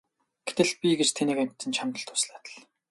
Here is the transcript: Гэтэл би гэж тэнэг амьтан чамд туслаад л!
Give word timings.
Гэтэл 0.47 0.71
би 0.81 0.89
гэж 0.99 1.09
тэнэг 1.17 1.37
амьтан 1.43 1.71
чамд 1.75 1.95
туслаад 2.07 2.45
л! 2.51 2.55